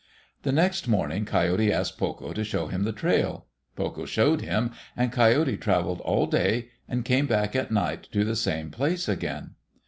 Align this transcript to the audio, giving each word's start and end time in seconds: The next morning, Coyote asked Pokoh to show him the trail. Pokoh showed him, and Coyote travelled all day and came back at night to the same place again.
The 0.41 0.51
next 0.51 0.87
morning, 0.87 1.25
Coyote 1.25 1.71
asked 1.71 1.99
Pokoh 1.99 2.33
to 2.33 2.43
show 2.43 2.65
him 2.65 2.85
the 2.85 2.91
trail. 2.91 3.45
Pokoh 3.77 4.07
showed 4.07 4.41
him, 4.41 4.71
and 4.97 5.11
Coyote 5.11 5.57
travelled 5.57 6.01
all 6.01 6.25
day 6.25 6.69
and 6.89 7.05
came 7.05 7.27
back 7.27 7.55
at 7.55 7.69
night 7.69 8.07
to 8.11 8.23
the 8.23 8.35
same 8.35 8.71
place 8.71 9.07
again. 9.07 9.51